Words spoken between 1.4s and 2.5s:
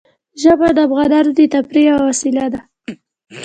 تفریح یوه وسیله